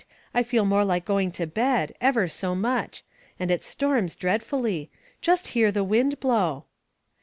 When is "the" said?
5.71-5.83